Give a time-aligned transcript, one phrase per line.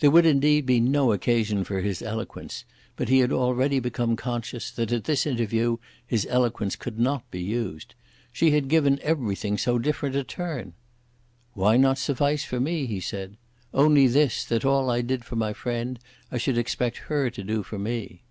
[0.00, 2.64] There would, indeed, be no occasion for his eloquence;
[2.96, 7.40] but he had already become conscious that at this interview his eloquence could not be
[7.40, 7.94] used.
[8.32, 10.72] She had given everything so different a turn!
[11.52, 13.36] "Why not suffice for me?" he said.
[13.72, 16.00] "Only this, that all I did for my friend
[16.32, 18.24] I should expect her to do for me."